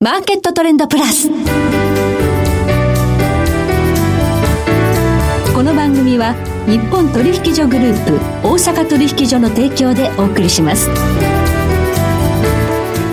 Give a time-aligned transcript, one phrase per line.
[0.00, 1.28] マーケットトレンドプラス。
[1.28, 1.34] こ
[5.64, 6.36] の番組は
[6.68, 8.14] 日本取引所グループ
[8.46, 10.88] 大阪取引所の提供でお送りします。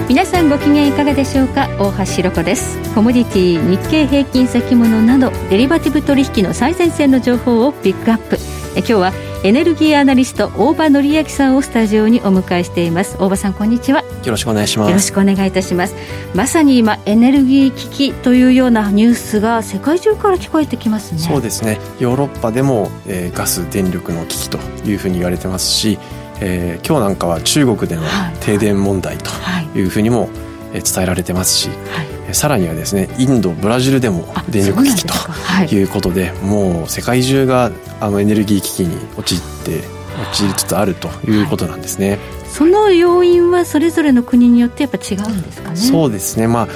[0.07, 1.67] 皆さんご機嫌いかがでしょうか？
[1.79, 2.77] 大橋ひろ子です。
[2.93, 8.37] コモディティ日経平均先物などデリバティブ取引の最前線の情報をピックアップ。
[8.75, 9.11] え今日は
[9.43, 13.17] エネルギーアナリスト大場紀明さんをスタジオにお迎えしています。
[13.19, 14.03] 大場さんこんにちは。
[14.25, 14.89] よろしくお願いします。
[14.89, 15.95] よろしくお願いいたします。
[16.33, 21.19] まさに今エネルギー危機というようなニュースが世界中から聞こえてきますね。
[21.19, 21.79] そうですね。
[21.99, 25.99] ヨーロッパでも、えー、ガス電力の危機というふうに言われてますし、
[26.41, 28.03] えー、今日なんかは中国での
[28.41, 29.29] 停電問題と
[29.75, 29.81] い。
[29.81, 30.29] うふうにも、
[30.73, 32.15] 伝えられてますし、はい。
[32.33, 39.83] さらにはですねインドブラジルでも電力危機ということで、はい、もう世界中があのエネルギー危機に陥って
[40.31, 42.19] 陥りつつあるということなんですね、はい、
[42.55, 45.75] その要因はそれぞれの国によってやっぱ違うんですかね。
[45.75, 46.47] そうですね。
[46.47, 46.67] まあ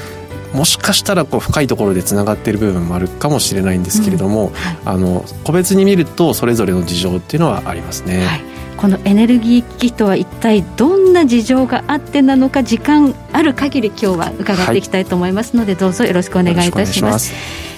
[0.53, 4.54] もしかしたらこう深いところでつながっている部分もあるかもしれないんですけれども、うん。
[4.55, 8.26] はい、あの個別に見るとそれぞれの事情っていうのはありますね。
[8.26, 8.41] はい。
[8.76, 17.34] このエネルギー危機とは一体どんな事情があってなのか時間ある限り今日は伺っていきたいと思いますので、はい、どうぞよろしくお願いいたします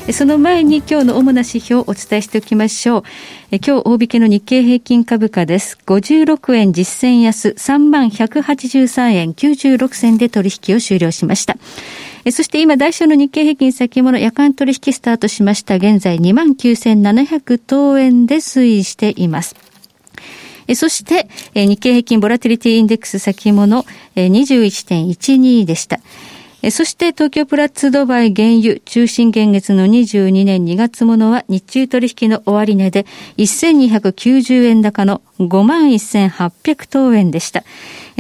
[0.10, 3.04] その前に今日の主な指標をお伝えしておきましょう
[3.52, 11.56] 今日大引けの日経平均株価です56円実践安3万183円96銭で取引を終了しました
[12.30, 15.78] そして今、大小の日経平均先物夜間取引スタートしました。
[15.78, 19.56] 現在29,700等円で推移しています。
[20.76, 23.86] そして、日経平均ボラティリティインデックス先物
[24.16, 26.00] 21.12でした。
[26.70, 33.06] そして東京プラッツドバイ原油中心現月の22年2月ものは日中取引の終値で
[33.38, 37.64] 1290円高の51,800等円でした。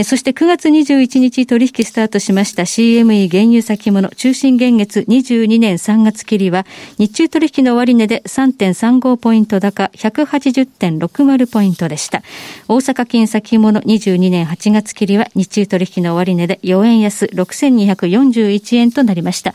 [0.04, 6.66] そして9月21日取引スタートしました CME 原油先物中心現月22年3月切りは
[6.98, 12.24] 日中取引の終値で3.35ポイント高180.60ポイントでした。
[12.68, 19.54] 大阪金先物22年8月切りは日中取引の終値で4円安6241円となりました。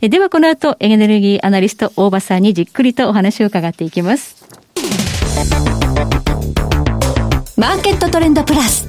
[0.00, 4.44] ではこの後エネルギーアナリスト大場さんにじっくりとお話を伺っていきます。
[7.58, 8.88] マーケットトレンドプラス。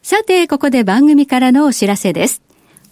[0.00, 2.40] さて、ここで番組からのお知らせです。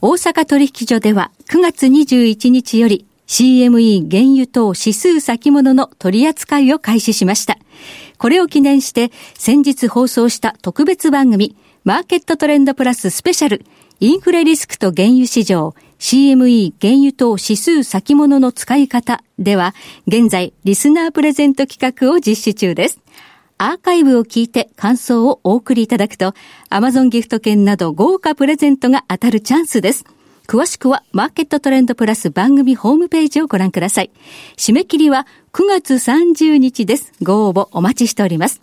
[0.01, 7.59] 大阪取引所では9月21日より CME 原油等指数先物の取り扱いを開始しました。
[8.19, 13.65] これを記念して先日放送した特別番組マーケットトレンドプラススペシャル
[14.01, 19.75] インフレリスクと原油市場 CME 原油等指数先物の使い方では、
[20.07, 23.01] 現在リスナープレゼント企画を実施中です。
[23.57, 26.35] アーカイブを聞いて感想をお送りいただくと、
[26.69, 30.05] Amazon ギフト券など豪華プレゼントが当たるチャンスです。
[30.47, 34.11] 詳しくはマーケットトレンドプラス番組ホームページをご覧ください。
[34.59, 37.15] 締め切りは9月30日です。
[37.23, 38.61] ご応募お待ちしております。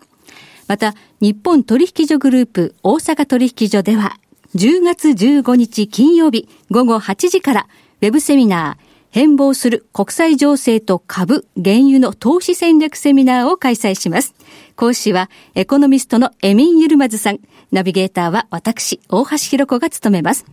[0.68, 4.19] また、日本取引所グループ大阪取引所では、
[4.56, 7.67] 10月15日金曜日午後8時から
[8.01, 14.34] ウェブセミナー変貌する国際情勢と株、原油の投資戦略セミナーを開催します。
[14.78, 17.39] 講師はエコノミストのエミン・ユルマズさん。
[17.72, 20.45] ナビゲーターは私、大橋弘子が務めます。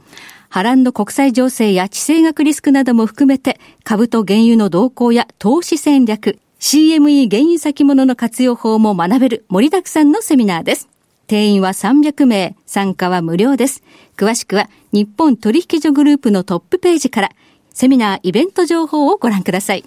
[0.48, 10.88] 波乱の国際情勢や地政学リスクなども含めて、株と原油の動向や投資戦略、CME 原油先物の活用法も学べる盛りだくさんのセミナーです。
[11.28, 13.82] 定員は300名、参加は無料です。
[14.16, 17.30] 詳しくは日本取引所グループのトップページから、
[17.72, 19.84] セミナーイベント情報をご覧ください。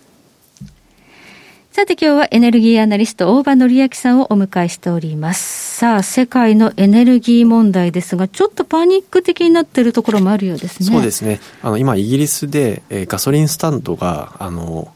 [1.72, 5.78] さて今日はエネルギーアナリスト大場紀明さんをお迎えしております。
[5.78, 10.86] さあ、世界のエネルギー問題ですが、ちょっとパニック的になっているところもあるようですね。
[10.86, 11.40] そうですね。
[11.64, 14.94] あの、今イギリスで、えー、ガソリンスタンドが、あの、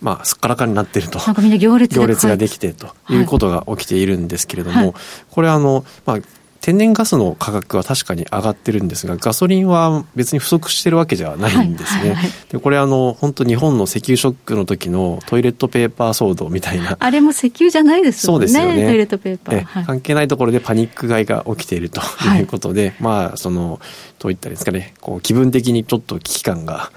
[0.00, 1.18] まあ、すっからかになっていると。
[1.18, 4.94] なんかみんな行列行列ができてということが起きているんですけれども、はい、
[5.30, 6.18] これあの、まあ、
[6.60, 12.00] 天然ガスの価格は確かに上がってるんですが、ガソリンは別に不足してるわけじゃないんですね。
[12.00, 16.96] はいはいはい、でこれあの、本当日本の石油ショックの時のトイレットペーパー騒動みたいな。
[16.98, 18.38] あれも石油じゃないですよね。
[18.38, 18.86] そうですよね。
[18.86, 19.64] トイレットペーパー。
[19.64, 22.02] はい、関係ないところでパニック買いが起きていると
[22.38, 23.80] いうことで、はい、まあ、その、
[24.20, 26.92] どういったですかね、こう気分的にちょっと危機感が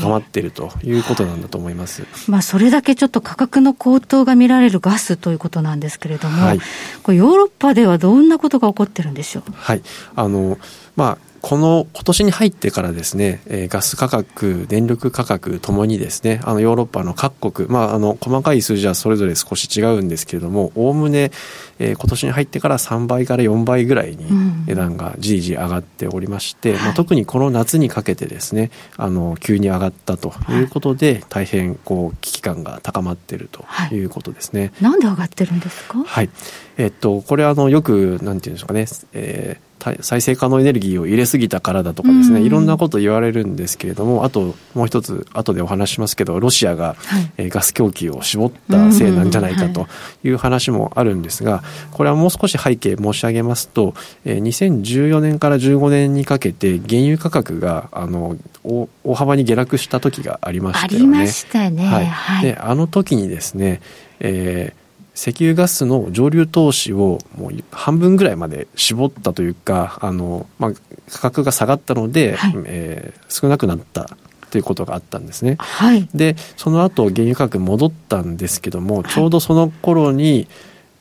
[0.00, 2.02] 高まっているということなんだと思います。
[2.02, 6.60] はい、まあ、それだけちょっと価格の高騰が見られるガスということなんですけれども、はい、
[7.04, 9.52] これヨーロッパではどんなことが起こっててるんでしょう。
[9.52, 9.82] はい。
[10.14, 10.58] あの、
[10.96, 21.30] まあ、この今年に入ってからですね、えー、ガス価格、電力価格ともにですね、あのヨーロッパの各国、まあ、あの細かい数字はそれぞれ少し違うんですけれども、おおむね、
[21.78, 24.26] えー、今年に入ってから3倍から4倍ぐらいに
[24.66, 33.64] 値段がじりじり上がっておりまして、うん、まあ、特にこの夏にかけてですね、あの急に上がったということで、大変こう危機感が高まっていると
[33.94, 34.72] いうことですね。
[34.80, 36.02] はい、なんで上がってるんですか？
[36.04, 36.30] はい、
[36.76, 38.86] えっとこれはあのよくなんていうんでしょうかね。
[39.12, 39.66] えー
[40.00, 49.86] 再生可能エネルギーを入れすぎたからだとかですね、いろんなこと言われるんですけれどもあともう一つ後でお話しますけどロシアが、はい、えガス供給を絞ったせいなんじゃないかと
[50.24, 51.62] いう話もあるんですが
[51.92, 53.94] これはもう少し背景申し上げますと、
[54.24, 61.18] え2014年から15年にかけて原油価格があの大幅に下落した時がありましたよね。
[61.18, 61.86] ありましたね。
[61.86, 63.80] はい、はい、であの時にですね、
[64.20, 64.85] えー
[65.16, 70.72] 石油ガスの上流投資をもう半分ぐらいまで絞ったというかあの、まあ、
[71.10, 74.10] 価格が下がったので、はい、えー、少なくなった
[74.50, 75.56] ということがあったんですね。
[75.58, 80.48] はい、でその後原油価格戻ったんですけども、ちょうどその頃に、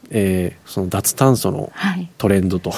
[0.09, 1.71] えー、その脱炭素の
[2.17, 2.71] トレンドと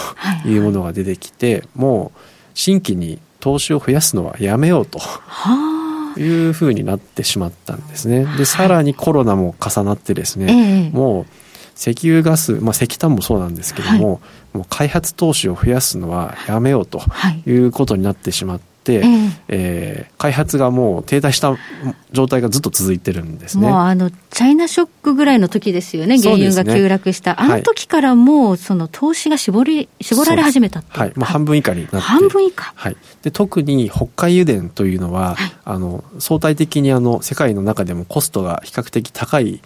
[0.43, 2.19] いうものが出てきて、もう
[2.55, 4.97] 新規に投資を増やすのはやめようと。
[4.97, 5.86] はあ
[6.17, 8.25] いうふうになってしまったんですね。
[8.37, 11.25] で、さらにコロナも重なってですね、もう
[11.77, 14.19] 石油ガス、まあ、石炭もそうなんですけども、は
[14.55, 17.01] い、もう開発投資を増やすのはやめようと
[17.45, 17.51] い。
[17.51, 21.55] うことになってしまって、えー、えー、開発がもう停滞した
[22.11, 23.67] 状態がずっと続いてるんですね。
[23.67, 27.31] もうあの、チャイナショックぐらいの時ですよね、原油が急落した。
[27.31, 31.13] ね、あの時からもう、その投資が絞り、絞られ始めたはい。
[31.15, 31.97] まあ、半分以下になって。
[31.97, 32.73] 半分以下。
[32.75, 32.97] はい。
[33.23, 39.61] で、特に北海油田というのは、はい、あの、相対的にあの、世界の中でもコストが比較的高い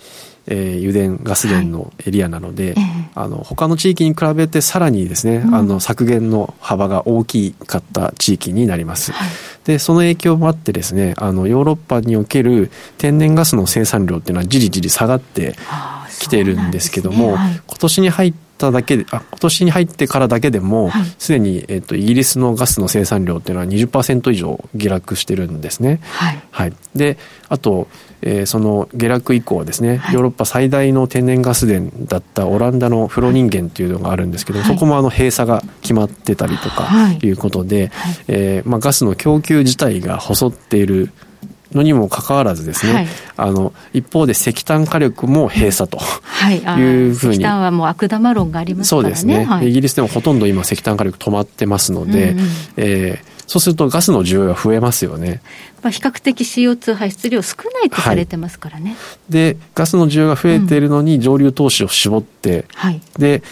[0.47, 2.85] えー、油田ガス田のエリアなので、はい、
[3.15, 9.11] あの他の地域に比べてさらにですね、うん、あの削減の幅が大きかった地域になります。
[9.11, 9.29] はい、
[9.65, 15.55] でその影響もあってですねあのヨーロッパにおける天然ガスの生産量っていうのはじりじり下がって
[16.21, 17.33] きてるんですけども、ね。
[17.33, 25.99] はい、今年に入っただけであ今年に入ってからだけでもすで、に、えっと、イギリスのガスの生産量っていうのは20%以上下落してるんですね。
[26.03, 27.17] はい、はい、で
[27.49, 27.87] あと
[28.21, 36.87] えー、その下落以降ですね、はい、ヨーロッパ最大の天然ガス田だったオランダのフロニンゲンというのがあるんですけど、はい、そこもあの閉鎖が決まってたりとか
[37.21, 41.11] いうことで、はい、えー、まあ、ガスの供給自体が細っている
[41.73, 43.07] のにもかかわらずですね、はい、
[43.37, 47.09] あの一方で石炭火力も閉鎖とい。
[47.09, 49.03] うふうに、石炭はもう悪玉論がありますからね。
[49.03, 52.45] そうですね、はい、イギリスでもほとんど今石炭火力止まってますので、うんうん、
[52.77, 55.41] えーそうするとガスの需要が増えますよね。
[55.81, 58.91] まあ、比較的 CO2 排出量少ないとされてますからね。
[58.91, 62.65] はい、で、ガスの需要が増えているのに上流投資を絞って、
[63.17, 63.43] うん、で、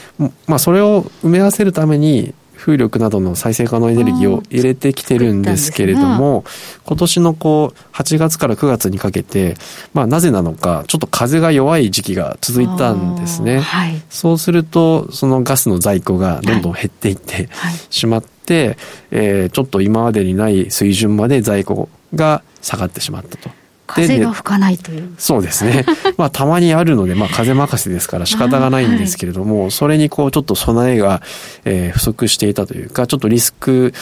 [0.48, 6.44] まあ、それを埋め合わせるために、風力などの再生可能エネルギーを入れてきてるんですけれども、
[6.86, 9.56] 今年のこう、8月から9月にかけて、
[9.94, 13.60] まあなぜなのか、ちょっと風が弱い時期が続いたんですね。
[13.60, 17.48] はい、そうすると、そのガスの在庫がどんどん減っていって
[17.90, 18.78] しまって、はい、
[19.12, 23.59] えー、ちょっと今までにない水準まで在庫が下がってしまったと。
[23.90, 25.14] 風が吹かないという。
[25.18, 25.86] そうですね。
[26.18, 31.22] まあ、たまにあるので、まあ、風任せですから仕方がないんですけれども、はい、それにこう、ちょっと備えが、
[31.66, 33.94] えー、不足していたというか、ちょっとリスク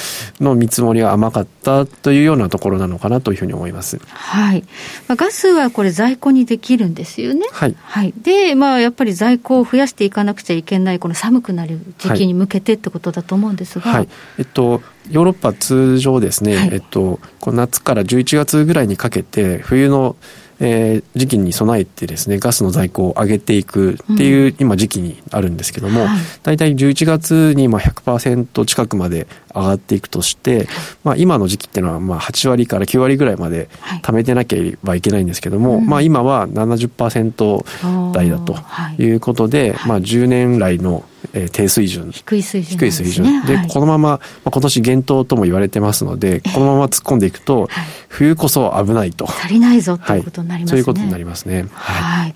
[0.42, 4.00] の見積もりが甘かったというようなところなのかなというふうに思います。
[4.10, 4.64] はい。
[5.08, 7.42] まあ、ガスはこれ在庫にできるんですよね。
[7.52, 7.76] はい。
[7.82, 8.14] はい。
[8.22, 13.92] で、まあ、やっぱり在庫を増やしていかなくちゃいけない、この寒くなる時期に向けてってことだと思うんですが。
[13.92, 14.10] はい。
[14.38, 20.16] えっと、ヨーロッパ通常ですね、はい、えっと、この夏から11月ぐらいにかけて、冬の
[20.60, 29.28] えー、時期に備えてですねガスの在庫を上げていくっていう、今時期にあるんですけども、はい、大体11月にまあ100%近くまで
[29.62, 30.68] 上がっていくとして、
[31.04, 33.70] まあ、今の時期っていうのはまあ8割から9割ぐらいまで
[34.04, 38.56] 貯めてなければいけないんですけども、はい、まあ、今は70%台だと
[38.98, 39.08] い。
[39.08, 42.12] うことで、まあ、10年来のえー、低水準。
[42.12, 43.46] 低い水準、ね、低い水準。
[43.46, 47.70] で、はい、このまま、まあ、今年厳冬とも言われてますのでこのまま突っ込んでいくと、はい、
[48.08, 49.28] 冬こそ危ないと。
[49.30, 51.66] 足りないぞということになりますね、そういうことになりますね。
[51.74, 52.36] はい、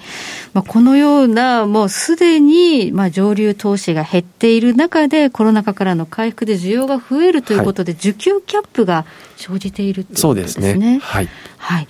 [0.54, 9.06] まあ、このようなもうすでに、まあ、上流投資が減っている中でコロナ禍からの回復で需要が増えるということで、需給キャップが
[9.38, 10.74] 生じているということですね。
[10.74, 11.00] そうですね。
[11.02, 11.88] はい、はい。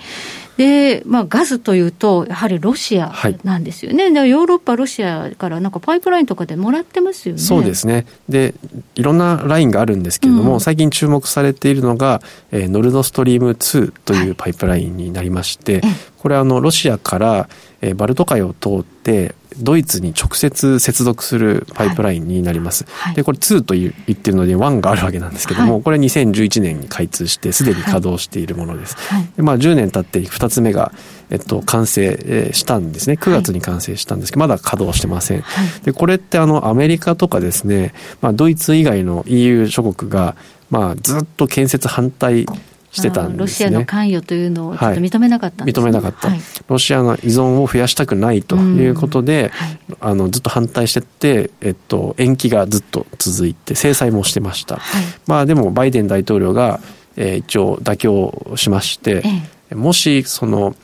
[0.62, 3.12] で、まあ、ガスというと、やはりロシア
[3.44, 7.42] なんですよね、はい、ヨーロッパ、ロシアからなんかパイプラインとかでもらってますよね。
[7.42, 8.06] そうですね。
[8.30, 8.54] で
[8.94, 17.50] いろんなラインがあるんですけれども、うん、最近注目されているのが、えー、ノルドストリーム2というパイプラインになりまして、はい、これあのロシアから、
[17.82, 22.86] えー、バルト海を通ってドイツに直接接続するパイプラインになります。
[22.86, 28.96] はいはい、で、これ2と言ってるので1があるわけなんですけども、はい、これ2011年に開通してすでに稼働しているものです。
[29.36, 30.92] でまあ10年経って2つ目が、
[31.30, 33.18] えっと、完成したんですね。
[33.20, 35.44] 9月に完成したんですけど、まだ稼働してません。
[35.84, 40.36] で、これってあのアメリカとかですね、まあドイツ以外の EU 諸国が、
[40.70, 42.46] まあずっと建設反対
[42.92, 43.40] してたんですね。
[43.40, 45.72] ロシアの関与というのをちょっと認めなかったね。
[45.72, 54.80] はい、認めなかった、はい、ロシアの依存を増やしたくないということで、はい、あのずっと反対してて、えっと、延期がずっと続いて、制裁もしてました。
[55.26, 56.80] まあでも、バイデン大統領が、
[57.16, 59.30] えー、一応妥協しまして、え
[59.72, 60.76] え、もし、その、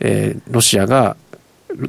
[0.00, 1.16] えー、ロシアが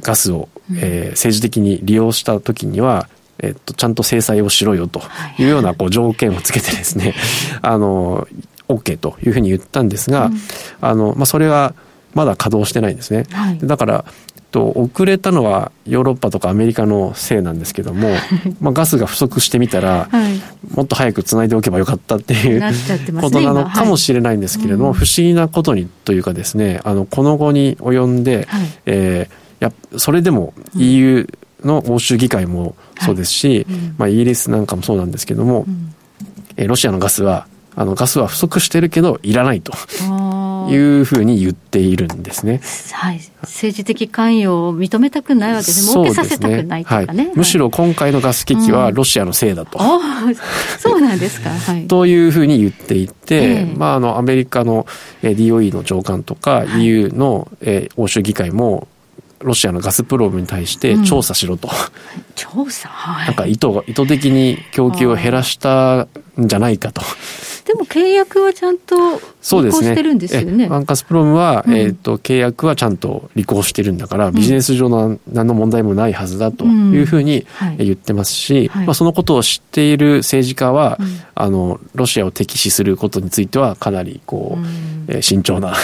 [0.00, 3.08] ガスを、えー、政治的に利用した時には、
[3.40, 5.00] えっと、ちゃんと制裁をしろよと
[5.38, 7.14] いうようなこう条件をつけてですね、
[7.62, 8.26] あの、
[8.68, 10.38] OK というふうに言ったんですが、うん、
[10.80, 11.74] あのまあ、それは
[12.14, 13.24] まだ稼働してないんですね。
[13.30, 14.04] はい、だから
[14.50, 18.08] と遅れたのはヨーロッパとかアメリカのせいなんですけども、
[18.60, 20.40] まあ、ガスが不足してみたら、はい、
[20.74, 31.28] もっと早くつないでおけばよかったっていう、ことなのかもしれないんですけれども、はい、不思議なことにというかですねあのこの後に及んで、はい、えー、やそれでも EU
[31.62, 33.62] の欧州議会もそうですし、はい。
[33.62, 35.94] うん、まあ、イギリスなんかもそうなんですけども、うん、
[36.56, 37.46] えー、ロシアのガスは
[37.78, 39.72] あのガスは不足してるけどいらないと。
[40.68, 42.60] いうふうに言っているんですね。
[42.92, 49.78] はい、政治的関与を認めたくないわけで、儲けさせたくないとかね、はい、むしろ今回のガス危機はロシアのせいだと。
[49.78, 50.34] うん、
[50.78, 51.48] そうなんですか。
[51.48, 54.86] はい、というふうに言っていて、えー、まあ、あのアメリカの
[55.22, 58.88] DOE の長官とか EU の、え欧州議会も
[59.40, 67.02] ロシアのガスプロームに対して調査しろと、うん、調査、はい、なんか意図意図的に供給を減らしたんじゃないかと。
[67.68, 70.68] でも契約はちゃんと履行してるんですよね。
[70.68, 85.74] ワンカスプロムは、うん、えっ、ー、と、契約はちゃんと履行してるんだから、ビジネス上の何の問題もないはずだというふうに言ってますし、はい、まあ、そのことを知っている政治家は、うん、あの、ロシアを敵視することについては、かなり、こう、うん、えー、慎重な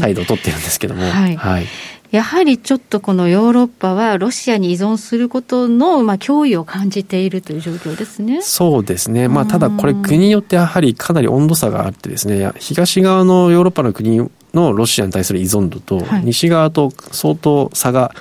[0.00, 1.66] 態度を取ってるんですけども、はい、はい
[2.10, 8.40] やはりちょっとこのヨーロッパはロシアに依存することのまあ脅威を感じているという状況ですね。
[8.40, 9.28] そうですね。
[9.28, 18.14] まあただこれ国によってやはりかなり温度差があってですね、東側のヨーロッパの国のロシアに対する依存度と、西側と相当差が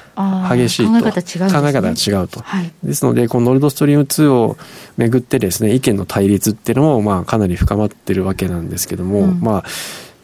[0.50, 4.58] 激しいと、考え方違う、ね、考え方が違うと、はい、ですのでこのノルドストリーム2を
[4.98, 9.70] めぐってですね意見の対立っていうのもまあかなり深まってるわけなんですけども、うん、まあで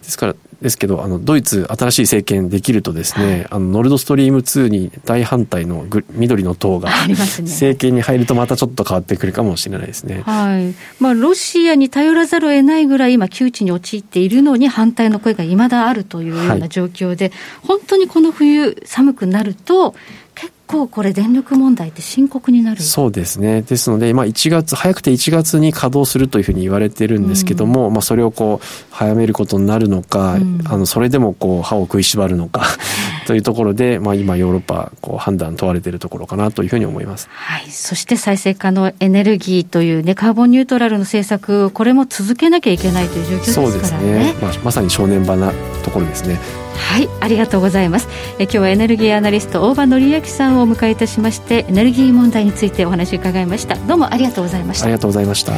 [0.09, 10.21] すからですけど、あの、ドイツ、新しい政権できるとですね、はい、あの、ノルドストリーム2に大反対のグ緑の党が、ね、政権に入るとまたちょっと変わってくるかもしれないですね。
[10.21, 10.73] はい。
[11.01, 17.33] まあ、ロシアに頼らざるを得ないぐらい今、窮地に陥っているのに反対の声が未だあるというような状況で、はい、
[17.67, 20.22] 本当にこの冬寒くなると、結
[20.65, 22.81] 構これ、電力問題って深刻になる。
[22.81, 32.65] そうですね、ですので、まあ、1月、早くて1月に稼働するというふうに言われてるんですけども、うん、まあ、それをこう早めることになるのか、うん、あのそれでもこう歯を食いしばるのか
[33.27, 43.71] というところで、まあ、今、ヨーロッパ、こう判断問われているところかなというふうに思います、はい、そして再生可能エネルギーという、ね、カーボンニュートラルの政策、これも続けなきゃいけないという状況ですからね。
[43.71, 45.51] そうですね、まあ、まさに正念場な
[45.83, 46.62] ところですね。
[46.75, 48.07] はいありがとうございます。
[48.39, 53.75] え今日はエネルギーアナリスト大場紀明さんをお迎えいたしましてエネルギー問題についてお話を伺いました。
[53.75, 54.85] どうもありがとうございました。
[54.85, 55.53] ありがとうございました。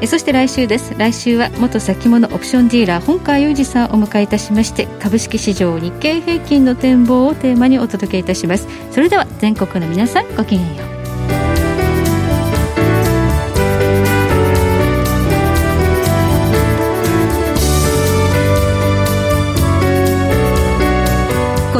[0.00, 0.94] えそして来週です。
[0.96, 8.66] 来週は元先物オプションディーラー本川裕二さんをお迎えいたしまして株式市場日経平均の展望をテーマにお届けいたします。
[8.90, 10.93] それでは全国の皆さんごきげんよう